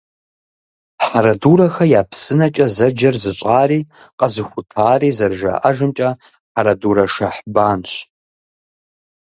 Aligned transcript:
«Хьэрэдурэхэ 1.05 1.85
я 1.99 2.01
псынэкӀэ» 2.09 2.67
зэджэр 2.75 3.15
зыщӀари, 3.23 3.79
къэзыхутари, 4.19 5.15
зэрыжаӀэжымкӀэ, 5.17 6.09
Хьэрэдурэ 6.53 7.05
Шэхьбанщ. 7.13 7.91